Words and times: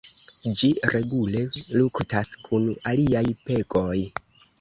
Ĝi 0.59 0.69
regule 0.93 1.43
luktas 1.79 2.31
kun 2.47 2.65
aliaj 2.93 3.23
pegoj. 3.51 3.95